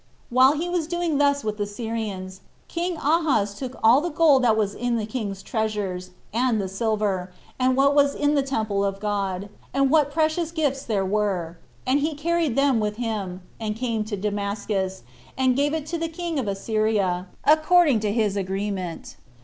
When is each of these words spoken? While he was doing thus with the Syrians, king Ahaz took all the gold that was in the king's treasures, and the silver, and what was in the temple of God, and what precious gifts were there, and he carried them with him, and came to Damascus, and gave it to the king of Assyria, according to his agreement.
While 0.31 0.53
he 0.53 0.67
was 0.67 0.87
doing 0.87 1.19
thus 1.19 1.43
with 1.43 1.57
the 1.59 1.67
Syrians, 1.67 2.41
king 2.67 2.95
Ahaz 2.97 3.53
took 3.53 3.79
all 3.83 4.01
the 4.01 4.09
gold 4.09 4.43
that 4.43 4.57
was 4.57 4.73
in 4.73 4.97
the 4.97 5.05
king's 5.05 5.43
treasures, 5.43 6.09
and 6.33 6.59
the 6.59 6.67
silver, 6.67 7.31
and 7.59 7.77
what 7.77 7.93
was 7.93 8.15
in 8.15 8.33
the 8.33 8.41
temple 8.41 8.83
of 8.83 8.99
God, 8.99 9.47
and 9.75 9.91
what 9.91 10.09
precious 10.11 10.49
gifts 10.51 10.87
were 10.87 10.97
there, 11.15 11.59
and 11.85 11.99
he 11.99 12.15
carried 12.15 12.55
them 12.55 12.79
with 12.79 12.95
him, 12.95 13.41
and 13.59 13.75
came 13.75 14.03
to 14.05 14.17
Damascus, 14.17 15.03
and 15.37 15.55
gave 15.55 15.71
it 15.71 15.85
to 15.85 15.99
the 15.99 16.09
king 16.09 16.39
of 16.39 16.47
Assyria, 16.47 17.27
according 17.45 17.99
to 17.99 18.11
his 18.11 18.35
agreement. 18.35 19.17